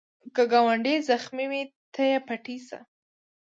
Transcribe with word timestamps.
که 0.35 0.43
ګاونډی 0.51 0.95
زخمې 1.09 1.45
وي، 1.51 1.63
ته 1.93 2.01
یې 2.09 2.17
پټۍ 2.27 2.57
شه 2.67 2.79